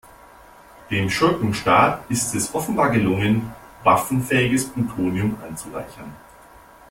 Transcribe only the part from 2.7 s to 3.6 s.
gelungen,